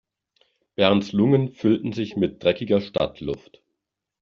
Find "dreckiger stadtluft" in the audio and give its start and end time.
2.43-3.61